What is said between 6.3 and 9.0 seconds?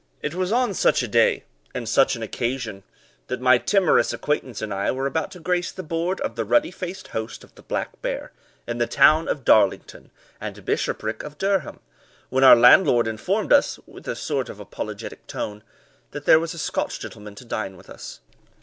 the ruddy faced host of the Black Bear, in the